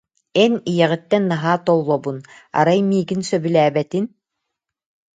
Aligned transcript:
Эн 0.43 0.53
ийэҕиттэн 0.71 1.23
наһаа 1.31 1.57
толлобун, 1.67 2.17
арай, 2.59 2.79
миигин 2.89 3.21
сөбүлээбэтин 3.29 4.05